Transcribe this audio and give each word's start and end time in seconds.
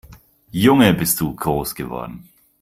Junge, 0.51 0.95
bist 0.95 1.21
du 1.21 1.35
groß 1.35 1.75
geworden 1.75 2.27